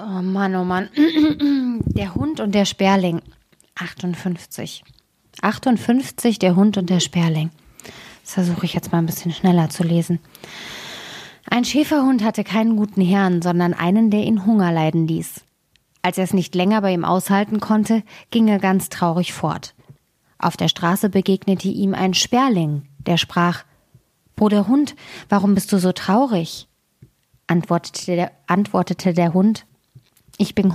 Oh 0.00 0.22
Mann, 0.22 0.54
oh 0.54 0.62
Mann. 0.62 0.90
Der 1.86 2.14
Hund 2.14 2.38
und 2.38 2.54
der 2.54 2.66
Sperling. 2.66 3.20
58. 3.74 4.84
58, 5.42 6.38
der 6.38 6.54
Hund 6.54 6.76
und 6.78 6.88
der 6.88 7.00
Sperling. 7.00 7.50
Das 8.22 8.34
versuche 8.34 8.64
ich 8.64 8.74
jetzt 8.74 8.92
mal 8.92 8.98
ein 8.98 9.06
bisschen 9.06 9.32
schneller 9.32 9.70
zu 9.70 9.82
lesen. 9.82 10.20
Ein 11.50 11.64
Schäferhund 11.64 12.22
hatte 12.22 12.44
keinen 12.44 12.76
guten 12.76 13.00
Herrn, 13.00 13.42
sondern 13.42 13.74
einen, 13.74 14.10
der 14.10 14.22
ihn 14.22 14.46
Hunger 14.46 14.70
leiden 14.70 15.08
ließ. 15.08 15.40
Als 16.02 16.16
er 16.16 16.24
es 16.24 16.34
nicht 16.34 16.54
länger 16.54 16.80
bei 16.80 16.92
ihm 16.92 17.04
aushalten 17.04 17.58
konnte, 17.58 18.04
ging 18.30 18.46
er 18.46 18.60
ganz 18.60 18.90
traurig 18.90 19.32
fort. 19.32 19.74
Auf 20.38 20.56
der 20.56 20.68
Straße 20.68 21.08
begegnete 21.08 21.68
ihm 21.68 21.94
ein 21.94 22.14
Sperling, 22.14 22.82
der 22.98 23.16
sprach 23.16 23.64
Bruder 24.36 24.68
Hund, 24.68 24.94
warum 25.28 25.56
bist 25.56 25.72
du 25.72 25.78
so 25.78 25.90
traurig? 25.90 26.68
antwortete 27.48 28.14
der, 28.14 28.32
antwortete 28.46 29.12
der 29.12 29.34
Hund 29.34 29.66
ich 30.38 30.54
bin. 30.54 30.72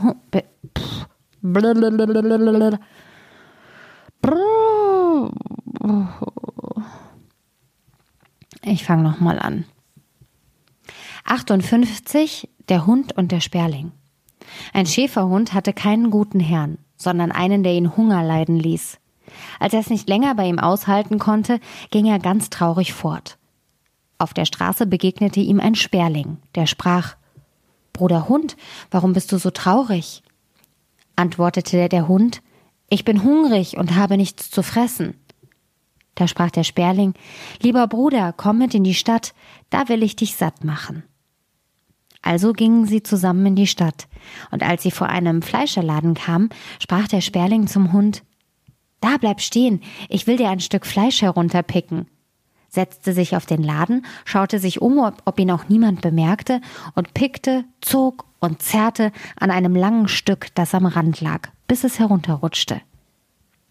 Ich 8.62 8.86
fange 8.86 9.04
nochmal 9.04 9.40
an. 9.40 9.66
58. 11.26 12.50
Der 12.70 12.86
Hund 12.86 13.18
und 13.18 13.32
der 13.32 13.42
Sperling. 13.42 13.92
Ein 14.74 14.86
Schäferhund 14.86 15.54
hatte 15.54 15.74
keinen 15.74 16.12
guten 16.12 16.40
Herrn, 16.40 16.78
sondern 16.96 17.32
einen, 17.32 17.64
der 17.64 17.74
ihn 17.74 17.96
Hunger 17.98 18.24
leiden 18.24 18.58
ließ. 18.58 19.00
Als 19.60 19.74
er 19.74 19.80
es 19.80 19.90
nicht 19.90 20.08
länger 20.08 20.36
bei 20.36 20.48
ihm 20.48 20.60
aushalten 20.60 21.20
konnte, 21.20 21.60
ging 21.92 22.06
er 22.06 22.20
ganz 22.20 22.50
traurig 22.50 22.94
fort. 22.94 23.38
Auf 24.18 24.34
der 24.34 24.46
Straße 24.46 24.86
begegnete 24.86 25.40
ihm 25.40 25.60
ein 25.60 25.76
Sperling, 25.76 26.38
der 26.56 26.66
sprach 26.66 27.16
Bruder 27.94 28.28
Hund, 28.28 28.58
warum 28.90 29.14
bist 29.14 29.32
du 29.32 29.38
so 29.38 29.52
traurig? 29.52 30.24
antwortete 31.16 31.90
der 31.90 32.08
Hund, 32.08 32.42
ich 32.90 33.06
bin 33.06 33.24
hungrig 33.24 33.78
und 33.78 33.96
habe 33.96 34.18
nichts 34.18 34.50
zu 34.50 34.64
fressen. 34.64 35.16
Da 36.16 36.28
sprach 36.28 36.50
der 36.50 36.64
Sperling, 36.64 37.14
lieber 37.62 37.88
Bruder, 37.88 38.34
komm 38.36 38.58
mit 38.58 38.74
in 38.74 38.84
die 38.84 38.96
Stadt, 38.96 39.34
da 39.70 39.90
will 39.90 40.02
ich 40.02 40.16
dich 40.16 40.36
satt 40.36 40.64
machen. 40.64 41.04
Also 42.24 42.54
gingen 42.54 42.86
sie 42.88 43.04
zusammen 43.04 43.46
in 43.46 43.56
die 43.56 43.68
Stadt, 43.68 44.08
und 44.50 44.64
als 44.64 44.82
sie 44.84 44.92
vor 44.92 45.10
einem 45.10 45.42
Fleischerladen 45.42 46.16
kamen, 46.16 46.50
sprach 46.80 47.08
der 47.08 47.22
Sperling 47.22 47.68
zum 47.68 47.94
Hund, 47.94 48.24
da 49.02 49.18
bleib 49.18 49.42
stehen, 49.42 49.82
ich 50.10 50.26
will 50.26 50.38
dir 50.38 50.50
ein 50.50 50.62
Stück 50.62 50.86
Fleisch 50.86 51.22
herunterpicken 51.22 52.08
setzte 52.74 53.14
sich 53.14 53.36
auf 53.36 53.46
den 53.46 53.62
Laden, 53.62 54.06
schaute 54.26 54.58
sich 54.58 54.82
um, 54.82 54.98
ob 54.98 55.40
ihn 55.40 55.52
auch 55.52 55.70
niemand 55.70 56.02
bemerkte, 56.02 56.60
und 56.96 57.14
pickte, 57.14 57.66
zog 57.82 58.26
und 58.40 58.62
zerrte 58.62 59.12
an 59.40 59.52
einem 59.52 59.76
langen 59.76 60.08
Stück, 60.08 60.48
das 60.56 60.74
am 60.74 60.88
Rand 60.88 61.22
lag, 61.22 61.50
bis 61.68 61.84
es 61.84 62.00
herunterrutschte. 62.00 62.82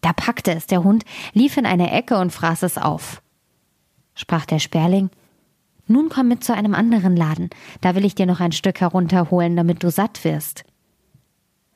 Da 0.03 0.13
packte 0.13 0.53
es 0.53 0.67
der 0.67 0.85
Hund, 0.85 1.05
lief 1.33 1.57
in 1.57 1.67
eine 1.67 1.91
Ecke 1.91 2.17
und 2.17 2.33
fraß 2.33 2.63
es 2.63 2.79
auf. 2.79 3.23
Sprach 4.15 4.47
der 4.47 4.61
Sperling, 4.61 5.11
nun 5.89 6.09
komm 6.09 6.29
mit 6.29 6.45
zu 6.45 6.55
einem 6.55 6.75
anderen 6.75 7.17
Laden, 7.17 7.51
da 7.81 7.97
will 7.97 8.05
ich 8.05 8.15
dir 8.15 8.27
noch 8.27 8.41
ein 8.41 8.53
Stück 8.53 8.81
herunterholen, 8.81 9.57
damit 9.57 9.83
du 9.83 9.91
satt 9.91 10.23
wirst. 10.25 10.65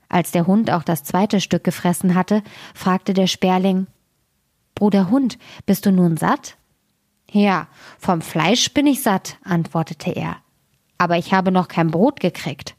Als 0.09 0.31
der 0.31 0.47
Hund 0.47 0.71
auch 0.71 0.85
das 0.85 1.03
zweite 1.03 1.41
Stück 1.41 1.65
gefressen 1.65 2.15
hatte, 2.15 2.43
fragte 2.73 3.15
der 3.15 3.27
Sperling 3.27 3.89
Bruder 4.77 5.11
Hund, 5.11 5.39
bist 5.65 5.87
du 5.87 5.91
nun 5.91 6.17
satt? 6.17 6.57
Ja, 7.37 7.67
vom 7.99 8.23
Fleisch 8.23 8.73
bin 8.73 8.87
ich 8.87 9.03
satt, 9.03 9.37
antwortete 9.45 10.11
er. 10.11 10.37
Aber 10.97 11.19
ich 11.19 11.35
habe 11.35 11.53
noch 11.53 11.69
kein 11.69 11.91
Brot 11.91 12.19
gekriegt. 12.19 12.75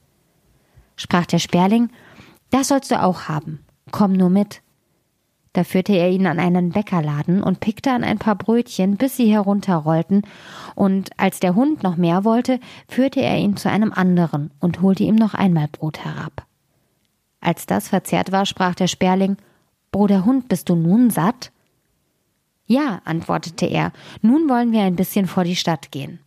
Sprach 0.96 1.28
der 1.28 1.38
Sperling, 1.38 1.92
das 2.50 2.70
sollst 2.70 2.90
du 2.90 3.00
auch 3.00 3.30
haben. 3.30 3.64
Komm 3.92 4.14
nur 4.14 4.32
mit. 4.32 4.64
Da 5.54 5.64
führte 5.64 5.94
er 5.94 6.10
ihn 6.10 6.26
an 6.26 6.40
einen 6.40 6.72
Bäckerladen 6.72 7.44
und 7.44 7.60
pickte 7.60 7.92
an 7.92 8.04
ein 8.04 8.18
paar 8.18 8.34
Brötchen, 8.34 8.98
bis 8.98 9.16
sie 9.16 9.32
herunterrollten, 9.32 10.24
und 10.74 11.12
als 11.18 11.40
der 11.40 11.54
Hund 11.54 11.84
noch 11.84 11.96
mehr 11.96 12.24
wollte, 12.24 12.60
führte 12.90 13.22
er 13.22 13.38
ihn 13.38 13.58
zu 13.58 13.70
einem 13.70 13.94
anderen 13.94 14.50
und 14.60 14.82
holte 14.82 15.04
ihm 15.04 15.16
noch 15.16 15.36
einmal 15.36 15.68
Brot 15.68 16.04
herab. 16.04 16.48
Als 17.42 17.68
das 17.68 17.90
verzehrt 17.90 18.32
war, 18.32 18.48
sprach 18.48 18.74
der 18.74 18.88
Sperling 18.88 19.38
Bruder 19.92 20.26
Hund, 20.26 20.50
bist 20.50 20.68
du 20.70 20.76
nun 20.76 21.12
satt? 21.12 21.52
Ja, 22.68 23.02
antwortete 23.06 23.66
er, 23.66 23.94
nun 24.22 24.50
wollen 24.50 24.72
wir 24.74 24.82
ein 24.82 24.98
bisschen 24.98 25.26
vor 25.26 25.46
die 25.46 25.56
Stadt 25.56 25.92
gehen. 25.92 26.20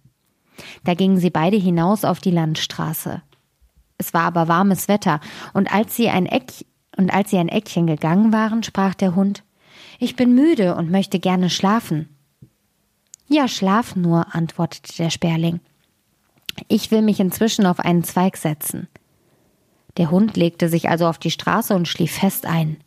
Da 0.84 0.94
gingen 0.94 1.18
sie 1.18 1.30
beide 1.30 1.56
hinaus 1.56 2.04
auf 2.04 2.20
die 2.20 2.30
Landstraße. 2.30 3.22
Es 3.98 4.14
war 4.14 4.22
aber 4.22 4.48
warmes 4.48 4.88
Wetter, 4.88 5.20
und 5.52 5.72
als 5.72 5.94
sie 5.94 6.08
ein 6.08 6.26
Eck 6.26 6.52
und 6.96 7.12
als 7.12 7.30
sie 7.30 7.38
ein 7.38 7.48
Eckchen 7.48 7.86
gegangen 7.86 8.32
waren, 8.32 8.62
sprach 8.62 8.94
der 8.94 9.14
Hund 9.14 9.44
Ich 9.98 10.16
bin 10.16 10.34
müde 10.34 10.74
und 10.74 10.90
möchte 10.90 11.20
gerne 11.20 11.50
schlafen. 11.50 12.08
Ja, 13.28 13.46
schlaf 13.46 13.94
nur, 13.94 14.34
antwortete 14.34 14.96
der 14.96 15.10
Sperling. 15.10 15.60
Ich 16.68 16.90
will 16.90 17.02
mich 17.02 17.20
inzwischen 17.20 17.66
auf 17.66 17.78
einen 17.78 18.02
Zweig 18.02 18.36
setzen. 18.36 18.88
Der 19.98 20.10
Hund 20.10 20.36
legte 20.36 20.68
sich 20.68 20.88
also 20.88 21.06
auf 21.06 21.18
die 21.18 21.30
Straße 21.30 21.74
und 21.74 21.86
schlief 21.86 22.12
fest 22.12 22.46
ein. 22.46 22.78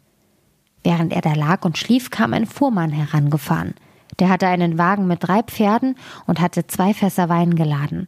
Während 0.83 1.13
er 1.13 1.21
da 1.21 1.33
lag 1.33 1.63
und 1.63 1.77
schlief, 1.77 2.09
kam 2.09 2.33
ein 2.33 2.45
Fuhrmann 2.45 2.91
herangefahren. 2.91 3.73
Der 4.19 4.29
hatte 4.29 4.47
einen 4.47 4.77
Wagen 4.77 5.07
mit 5.07 5.23
drei 5.23 5.41
Pferden 5.41 5.95
und 6.27 6.39
hatte 6.39 6.67
zwei 6.67 6.93
Fässer 6.93 7.29
Wein 7.29 7.55
geladen. 7.55 8.07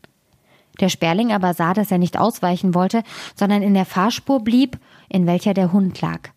Der 0.80 0.90
Sperling 0.90 1.32
aber 1.32 1.54
sah, 1.54 1.74
dass 1.74 1.92
er 1.92 1.98
nicht 1.98 2.18
ausweichen 2.18 2.74
wollte, 2.74 3.04
sondern 3.34 3.62
in 3.62 3.74
der 3.74 3.86
Fahrspur 3.86 4.44
blieb, 4.44 4.78
in 5.10 5.26
welcher 5.26 5.54
der 5.54 5.72
Hund 5.72 6.02
lag. 6.02 6.30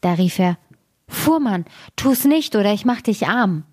Da 0.00 0.14
rief 0.14 0.38
er 0.38 0.58
Fuhrmann, 1.08 1.64
tu's 1.96 2.24
nicht, 2.24 2.54
oder 2.56 2.72
ich 2.72 2.84
mach 2.84 3.00
dich 3.00 3.26
arm. 3.26 3.64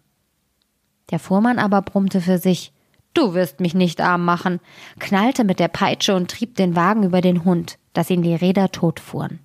Der 1.11 1.19
Fuhrmann 1.19 1.59
aber 1.59 1.81
brummte 1.81 2.19
für 2.19 2.37
sich 2.37 2.73
Du 3.13 3.33
wirst 3.33 3.59
mich 3.59 3.73
nicht 3.73 3.99
arm 3.99 4.23
machen, 4.23 4.61
knallte 4.99 5.43
mit 5.43 5.59
der 5.59 5.67
Peitsche 5.67 6.15
und 6.15 6.31
trieb 6.31 6.55
den 6.55 6.75
Wagen 6.75 7.03
über 7.03 7.19
den 7.19 7.43
Hund, 7.43 7.77
dass 7.93 8.09
ihn 8.09 8.21
die 8.21 8.35
Räder 8.35 8.71
totfuhren. 8.71 9.39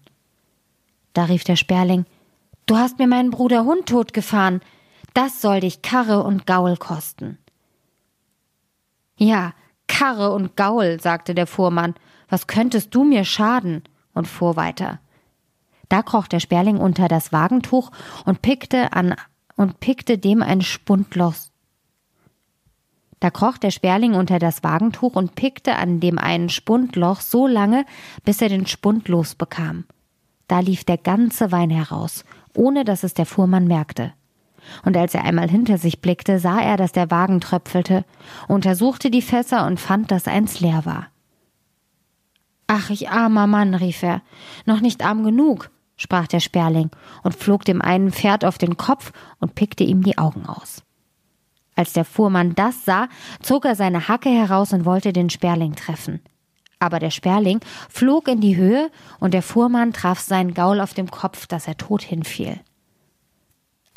Da 1.15 1.25
rief 1.25 1.43
der 1.43 1.57
Sperling 1.57 2.05
Du 2.67 2.77
hast 2.77 2.99
mir 2.99 3.07
meinen 3.07 3.31
Bruder 3.31 3.65
Hund 3.65 3.87
totgefahren. 3.89 4.61
Das 5.15 5.41
soll 5.41 5.61
dich 5.61 5.83
Karre 5.83 6.23
und 6.23 6.47
Gaul 6.47 6.77
kosten. 6.77 7.39
Ja, 9.17 9.55
Karre 9.87 10.33
und 10.33 10.57
Gaul, 10.57 11.01
sagte 11.01 11.35
der 11.35 11.47
Fuhrmann. 11.47 11.95
Was 12.29 12.47
könntest 12.47 12.95
du 12.95 13.05
mir 13.05 13.25
schaden? 13.25 13.83
und 14.17 14.27
fuhr 14.27 14.57
weiter. 14.57 14.99
Da 15.89 16.03
kroch 16.03 16.27
der 16.27 16.41
Sperling 16.41 16.79
unter 16.79 17.07
das 17.07 17.33
Wagentuch 17.33 17.93
und 18.25 18.43
pickte 18.43 18.95
an 18.95 19.15
und 19.57 19.79
pickte 19.79 20.19
dem 20.19 20.43
ein 20.43 20.63
Spundloch. 20.63 21.35
Da 23.21 23.31
kroch 23.31 23.59
der 23.59 23.71
Sperling 23.71 24.15
unter 24.15 24.39
das 24.39 24.65
Wagentuch 24.65 25.15
und 25.15 25.35
pickte 25.35 25.77
an 25.77 26.01
dem 26.01 26.19
einen 26.19 26.49
Spundloch 26.49 27.21
so 27.21 27.47
lange, 27.47 27.85
bis 28.25 28.41
er 28.41 28.49
den 28.49 28.67
Spund 28.67 29.09
losbekam. 29.09 29.85
Da 30.49 30.61
lief 30.61 30.85
der 30.85 30.99
ganze 30.99 31.53
Wein 31.53 31.71
heraus, 31.71 32.25
ohne 32.57 32.85
dass 32.85 33.05
es 33.05 33.15
der 33.15 33.27
Fuhrmann 33.27 33.67
merkte. 33.67 34.13
Und 34.85 34.97
als 34.97 35.15
er 35.15 35.25
einmal 35.25 35.49
hinter 35.49 35.79
sich 35.79 36.01
blickte, 36.01 36.39
sah 36.39 36.61
er, 36.61 36.77
dass 36.77 36.93
der 36.93 37.11
Wagen 37.11 37.41
tröpfelte, 37.41 38.05
untersuchte 38.49 39.11
die 39.11 39.23
Fässer 39.23 39.67
und 39.67 39.79
fand, 39.79 40.11
dass 40.11 40.27
eins 40.27 40.61
leer 40.61 40.85
war. 40.85 41.09
Ach, 42.67 42.91
ich 42.91 43.11
armer 43.11 43.47
Mann, 43.47 43.75
rief 43.75 44.03
er. 44.03 44.23
Noch 44.65 44.81
nicht 44.81 45.05
arm 45.05 45.23
genug, 45.23 45.71
sprach 45.97 46.27
der 46.27 46.41
Sperling 46.41 46.91
und 47.23 47.35
flog 47.37 47.65
dem 47.65 47.81
einen 47.81 48.11
Pferd 48.11 48.45
auf 48.45 48.59
den 48.59 48.77
Kopf 48.77 49.13
und 49.39 49.55
pickte 49.55 49.85
ihm 49.85 50.03
die 50.03 50.19
Augen 50.19 50.47
aus. 50.47 50.83
Als 51.77 51.93
der 51.93 52.05
Fuhrmann 52.05 52.55
das 52.55 52.85
sah, 52.85 53.09
zog 53.41 53.67
er 53.67 53.77
seine 53.77 54.09
Hacke 54.09 54.31
heraus 54.31 54.73
und 54.73 54.85
wollte 54.85 55.13
den 55.13 55.31
Sperling 55.31 55.77
treffen. 55.77 56.21
Aber 56.79 56.99
der 56.99 57.11
Sperling 57.11 57.61
flog 57.89 58.29
in 58.29 58.41
die 58.41 58.57
Höhe 58.57 58.91
und 59.19 59.35
der 59.35 59.43
Fuhrmann 59.43 59.93
traf 59.93 60.21
seinen 60.21 60.55
Gaul 60.55 60.81
auf 60.81 60.95
dem 60.95 61.11
Kopf, 61.11 61.47
dass 61.47 61.67
er 61.67 61.77
tot 61.77 62.03
hinfiel. 62.03 62.61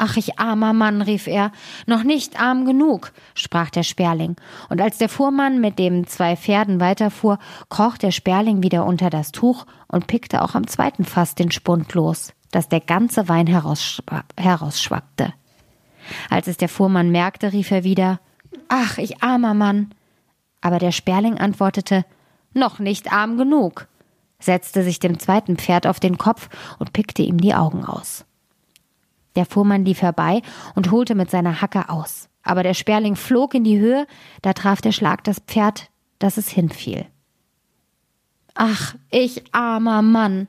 Ach, 0.02 0.16
ich 0.16 0.40
armer 0.40 0.72
Mann, 0.72 1.02
rief 1.02 1.28
er, 1.28 1.52
noch 1.86 2.04
nicht 2.04 2.42
arm 2.42 2.64
genug, 2.64 3.12
sprach 3.36 3.70
der 3.70 3.84
Sperling, 3.84 4.38
und 4.70 4.80
als 4.80 4.98
der 4.98 5.10
Fuhrmann 5.10 5.60
mit 5.60 5.78
dem 5.78 6.08
zwei 6.08 6.38
Pferden 6.38 6.80
weiterfuhr, 6.80 7.38
kroch 7.68 7.98
der 7.98 8.12
Sperling 8.12 8.64
wieder 8.64 8.86
unter 8.86 9.10
das 9.10 9.34
Tuch 9.34 9.66
und 9.90 10.08
pickte 10.08 10.42
auch 10.42 10.56
am 10.56 10.68
zweiten 10.68 11.04
Fass 11.04 11.36
den 11.36 11.52
Spund 11.52 11.94
los, 11.96 12.32
dass 12.52 12.70
der 12.70 12.80
ganze 12.80 13.28
Wein 13.28 13.46
herausschwappte. 13.48 15.34
Als 16.30 16.48
es 16.48 16.56
der 16.56 16.70
Fuhrmann 16.70 17.12
merkte, 17.12 17.52
rief 17.52 17.70
er 17.70 17.84
wieder 17.84 18.22
Ach, 18.70 18.98
ich 19.00 19.22
armer 19.22 19.54
Mann. 19.54 19.90
Aber 20.62 20.80
der 20.80 20.92
Sperling 20.92 21.38
antwortete 21.38 22.06
noch 22.54 22.80
nicht 22.80 23.12
arm 23.12 23.38
genug, 23.38 23.88
setzte 24.40 24.84
sich 24.84 25.00
dem 25.00 25.20
zweiten 25.20 25.58
Pferd 25.58 25.88
auf 25.88 26.00
den 26.00 26.18
Kopf 26.18 26.50
und 26.80 26.94
pickte 26.94 27.22
ihm 27.22 27.40
die 27.40 27.54
Augen 27.54 27.86
aus. 27.86 28.26
Der 29.36 29.46
Fuhrmann 29.46 29.86
lief 29.86 30.02
herbei 30.02 30.42
und 30.76 30.92
holte 30.92 31.16
mit 31.16 31.30
seiner 31.30 31.62
Hacke 31.62 31.90
aus. 31.90 32.30
Aber 32.44 32.64
der 32.64 32.74
Sperling 32.74 33.16
flog 33.16 33.54
in 33.54 33.64
die 33.64 33.80
Höhe, 33.80 34.08
da 34.42 34.54
traf 34.54 34.82
der 34.82 34.92
Schlag 34.92 35.24
das 35.24 35.40
Pferd, 35.40 35.90
dass 36.20 36.38
es 36.38 36.50
hinfiel. 36.50 37.06
Ach, 38.56 38.96
ich 39.12 39.44
armer 39.54 40.02
Mann. 40.02 40.48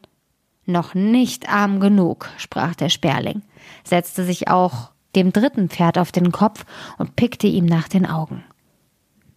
Noch 0.67 0.94
nicht 0.94 1.49
arm 1.53 1.81
genug, 1.81 2.29
sprach 2.37 2.75
der 2.75 2.88
Sperling, 2.88 3.43
setzte 3.85 4.25
sich 4.25 4.49
auch 4.49 4.91
dem 5.17 5.32
dritten 5.32 5.69
Pferd 5.69 5.99
auf 5.99 6.12
den 6.12 6.32
Kopf 6.32 6.64
und 6.99 7.17
pickte 7.17 7.46
ihm 7.46 7.67
nach 7.67 7.88
den 7.88 8.06
Augen. 8.06 8.44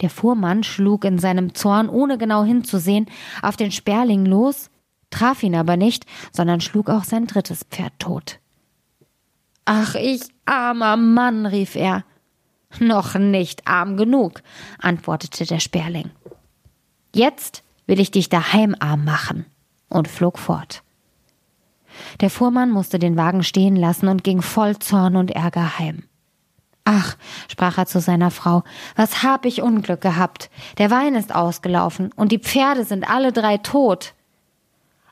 Der 0.03 0.09
Fuhrmann 0.09 0.63
schlug 0.63 1.05
in 1.05 1.17
seinem 1.17 1.55
Zorn, 1.55 1.87
ohne 1.87 2.17
genau 2.17 2.43
hinzusehen, 2.43 3.05
auf 3.41 3.55
den 3.55 3.71
Sperling 3.71 4.25
los, 4.25 4.69
traf 5.11 5.43
ihn 5.43 5.55
aber 5.55 5.77
nicht, 5.77 6.05
sondern 6.33 6.59
schlug 6.59 6.89
auch 6.89 7.05
sein 7.05 7.25
drittes 7.25 7.63
Pferd 7.71 7.93
tot. 7.99 8.39
Ach, 9.63 9.95
ich 9.95 10.23
armer 10.45 10.97
Mann, 10.97 11.45
rief 11.45 11.77
er. 11.77 12.03
Noch 12.79 13.15
nicht 13.15 13.65
arm 13.65 13.95
genug, 13.95 14.41
antwortete 14.77 15.45
der 15.45 15.61
Sperling. 15.61 16.09
Jetzt 17.15 17.63
will 17.87 18.01
ich 18.01 18.11
dich 18.11 18.27
daheim 18.27 18.75
arm 18.79 19.05
machen, 19.05 19.45
und 19.87 20.09
flog 20.09 20.37
fort. 20.37 20.83
Der 22.19 22.29
Fuhrmann 22.29 22.71
musste 22.71 22.99
den 22.99 23.15
Wagen 23.15 23.43
stehen 23.43 23.77
lassen 23.77 24.09
und 24.09 24.25
ging 24.25 24.41
voll 24.41 24.77
Zorn 24.79 25.15
und 25.15 25.31
Ärger 25.31 25.79
heim. 25.79 26.03
Ach, 26.85 27.15
sprach 27.49 27.77
er 27.77 27.85
zu 27.85 28.01
seiner 28.01 28.29
Frau, 28.29 28.63
was 28.95 29.23
hab 29.23 29.45
ich 29.45 29.61
Unglück 29.61 30.01
gehabt. 30.01 30.49
Der 30.77 30.91
Wein 30.91 31.15
ist 31.15 31.33
ausgelaufen 31.33 32.11
und 32.15 32.31
die 32.31 32.39
Pferde 32.39 32.83
sind 32.83 33.09
alle 33.09 33.31
drei 33.31 33.57
tot. 33.57 34.13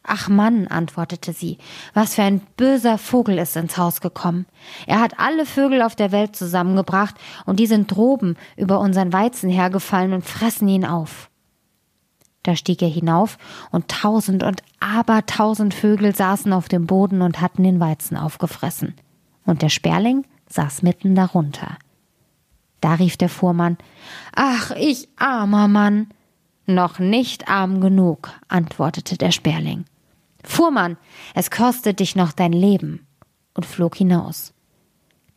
Ach 0.03 0.27
Mann, 0.27 0.67
antwortete 0.67 1.31
sie, 1.31 1.59
was 1.93 2.15
für 2.15 2.23
ein 2.23 2.41
böser 2.57 2.97
Vogel 2.97 3.37
ist 3.37 3.55
ins 3.55 3.77
Haus 3.77 4.01
gekommen. 4.01 4.47
Er 4.87 4.99
hat 4.99 5.19
alle 5.19 5.45
Vögel 5.45 5.81
auf 5.83 5.95
der 5.95 6.11
Welt 6.11 6.35
zusammengebracht 6.35 7.15
und 7.45 7.59
die 7.59 7.67
sind 7.67 7.91
droben 7.91 8.35
über 8.57 8.79
unseren 8.79 9.13
Weizen 9.13 9.49
hergefallen 9.49 10.13
und 10.13 10.25
fressen 10.25 10.67
ihn 10.67 10.85
auf. 10.85 11.29
Da 12.43 12.55
stieg 12.55 12.81
er 12.81 12.89
hinauf 12.89 13.37
und 13.69 13.87
tausend 13.87 14.41
und 14.41 14.63
abertausend 14.79 15.75
Vögel 15.75 16.15
saßen 16.15 16.51
auf 16.51 16.67
dem 16.67 16.87
Boden 16.87 17.21
und 17.21 17.39
hatten 17.39 17.63
den 17.63 17.79
Weizen 17.79 18.17
aufgefressen. 18.17 18.95
Und 19.45 19.61
der 19.61 19.69
Sperling 19.69 20.25
saß 20.51 20.81
mitten 20.81 21.15
darunter. 21.15 21.77
Da 22.81 22.95
rief 22.95 23.17
der 23.17 23.29
Fuhrmann, 23.29 23.77
Ach, 24.35 24.71
ich 24.71 25.07
armer 25.17 25.67
Mann. 25.67 26.09
Noch 26.65 26.99
nicht 26.99 27.47
arm 27.47 27.81
genug, 27.81 28.29
antwortete 28.47 29.17
der 29.17 29.31
Sperling. 29.31 29.85
Fuhrmann, 30.43 30.97
es 31.35 31.51
kostet 31.51 31.99
dich 31.99 32.15
noch 32.15 32.31
dein 32.31 32.53
Leben, 32.53 33.05
und 33.53 33.65
flog 33.65 33.95
hinaus. 33.95 34.53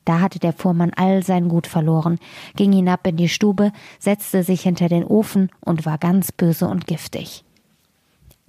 Da 0.04 0.20
hatte 0.20 0.38
der 0.38 0.52
Fuhrmann 0.52 0.92
all 0.94 1.22
sein 1.22 1.48
Gut 1.48 1.66
verloren, 1.66 2.18
ging 2.56 2.72
hinab 2.72 3.06
in 3.06 3.16
die 3.16 3.28
Stube, 3.28 3.72
setzte 3.98 4.42
sich 4.42 4.62
hinter 4.62 4.88
den 4.88 5.04
Ofen 5.04 5.50
und 5.60 5.86
war 5.86 5.98
ganz 5.98 6.30
böse 6.30 6.68
und 6.68 6.86
giftig. 6.86 7.44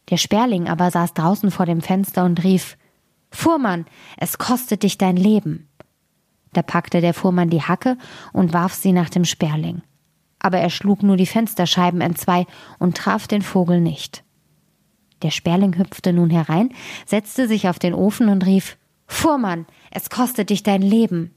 Der 0.09 0.17
Sperling 0.17 0.67
aber 0.67 0.91
saß 0.91 1.13
draußen 1.13 1.51
vor 1.51 1.65
dem 1.65 1.81
Fenster 1.81 2.25
und 2.25 2.43
rief 2.43 2.77
Fuhrmann, 3.31 3.85
es 4.17 4.37
kostet 4.37 4.83
dich 4.83 4.97
dein 4.97 5.17
Leben. 5.17 5.67
Da 6.55 6.61
packte 6.61 7.01
der 7.01 7.13
Fuhrmann 7.13 7.49
die 7.49 7.61
Hacke 7.61 7.97
und 8.31 8.53
warf 8.53 8.73
sie 8.73 8.93
nach 8.93 9.09
dem 9.09 9.25
Sperling. 9.25 9.81
Aber 10.39 10.57
er 10.57 10.69
schlug 10.69 11.03
nur 11.03 11.17
die 11.17 11.25
Fensterscheiben 11.25 11.99
entzwei 11.99 12.45
und 12.79 12.95
traf 12.95 13.27
den 13.27 13.41
Vogel 13.41 13.81
nicht. 13.81 14.23
Der 15.21 15.31
Sperling 15.31 15.77
hüpfte 15.77 16.13
nun 16.13 16.29
herein, 16.29 16.69
setzte 17.05 17.49
sich 17.49 17.67
auf 17.67 17.77
den 17.77 17.93
Ofen 17.93 18.29
und 18.29 18.45
rief 18.45 18.77
Fuhrmann, 19.05 19.65
es 19.91 20.09
kostet 20.09 20.49
dich 20.49 20.63
dein 20.63 20.81
Leben. 20.81 21.34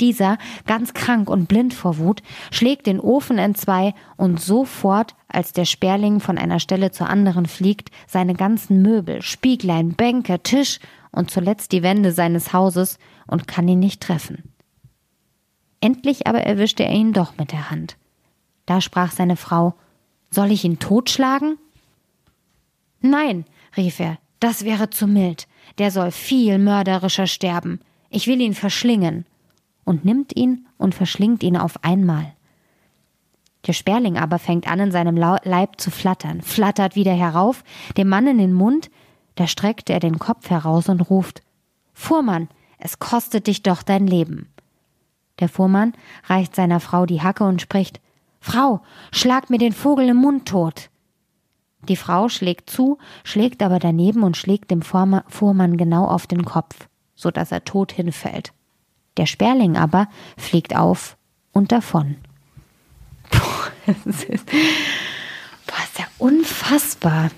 Dieser, 0.00 0.38
ganz 0.66 0.94
krank 0.94 1.28
und 1.28 1.46
blind 1.46 1.74
vor 1.74 1.98
Wut, 1.98 2.22
schlägt 2.50 2.86
den 2.86 3.00
Ofen 3.00 3.36
entzwei 3.36 3.94
und 4.16 4.40
sofort, 4.40 5.14
als 5.28 5.52
der 5.52 5.66
Sperling 5.66 6.20
von 6.20 6.38
einer 6.38 6.58
Stelle 6.58 6.90
zur 6.90 7.08
anderen 7.08 7.44
fliegt, 7.46 7.90
seine 8.06 8.34
ganzen 8.34 8.80
Möbel, 8.80 9.20
Spieglein, 9.20 9.92
Bänke, 9.92 10.42
Tisch 10.42 10.80
und 11.12 11.30
zuletzt 11.30 11.72
die 11.72 11.82
Wände 11.82 12.12
seines 12.12 12.54
Hauses 12.54 12.98
und 13.26 13.46
kann 13.46 13.68
ihn 13.68 13.78
nicht 13.78 14.00
treffen. 14.00 14.54
Endlich 15.82 16.26
aber 16.26 16.42
erwischte 16.42 16.84
er 16.84 16.92
ihn 16.92 17.12
doch 17.12 17.36
mit 17.36 17.52
der 17.52 17.70
Hand. 17.70 17.96
Da 18.64 18.80
sprach 18.80 19.12
seine 19.12 19.36
Frau, 19.36 19.74
soll 20.30 20.50
ich 20.50 20.64
ihn 20.64 20.78
totschlagen? 20.78 21.58
Nein, 23.00 23.44
rief 23.76 24.00
er, 24.00 24.18
das 24.40 24.64
wäre 24.64 24.90
zu 24.90 25.06
mild. 25.06 25.46
Der 25.78 25.90
soll 25.90 26.10
viel 26.10 26.58
mörderischer 26.58 27.26
sterben. 27.26 27.80
Ich 28.10 28.26
will 28.26 28.40
ihn 28.40 28.54
verschlingen 28.54 29.24
und 29.84 30.04
nimmt 30.04 30.36
ihn 30.36 30.66
und 30.78 30.94
verschlingt 30.94 31.42
ihn 31.42 31.56
auf 31.56 31.82
einmal. 31.84 32.32
Der 33.66 33.72
Sperling 33.72 34.16
aber 34.16 34.38
fängt 34.38 34.66
an, 34.70 34.80
in 34.80 34.92
seinem 34.92 35.16
Leib 35.16 35.80
zu 35.80 35.90
flattern, 35.90 36.40
flattert 36.40 36.96
wieder 36.96 37.12
herauf, 37.12 37.62
dem 37.96 38.08
Mann 38.08 38.26
in 38.26 38.38
den 38.38 38.52
Mund, 38.52 38.90
da 39.34 39.46
streckt 39.46 39.90
er 39.90 40.00
den 40.00 40.18
Kopf 40.18 40.50
heraus 40.50 40.88
und 40.88 41.00
ruft 41.10 41.42
Fuhrmann, 41.92 42.48
es 42.78 42.98
kostet 42.98 43.46
dich 43.46 43.62
doch 43.62 43.82
dein 43.82 44.06
Leben. 44.06 44.48
Der 45.38 45.48
Fuhrmann 45.48 45.92
reicht 46.24 46.54
seiner 46.54 46.80
Frau 46.80 47.06
die 47.06 47.22
Hacke 47.22 47.44
und 47.44 47.60
spricht 47.60 48.00
Frau, 48.40 48.80
schlag 49.12 49.50
mir 49.50 49.58
den 49.58 49.72
Vogel 49.72 50.08
im 50.08 50.16
Mund 50.16 50.48
tot. 50.48 50.90
Die 51.88 51.96
Frau 51.96 52.28
schlägt 52.28 52.70
zu, 52.70 52.98
schlägt 53.24 53.62
aber 53.62 53.78
daneben 53.78 54.22
und 54.22 54.36
schlägt 54.36 54.70
dem 54.70 54.82
Fuhrmann 54.82 55.76
genau 55.76 56.06
auf 56.06 56.26
den 56.26 56.44
Kopf, 56.44 56.88
so 57.14 57.30
dass 57.30 57.52
er 57.52 57.64
tot 57.64 57.92
hinfällt. 57.92 58.52
Der 59.20 59.26
Sperling 59.26 59.76
aber 59.76 60.08
fliegt 60.38 60.74
auf 60.74 61.18
und 61.52 61.72
davon. 61.72 62.16
Boah, 63.30 63.70
das 64.06 64.24
ist, 64.24 64.46
boah, 64.46 65.76
ist 65.84 65.98
ja 65.98 66.06
unfassbar. 66.16 67.30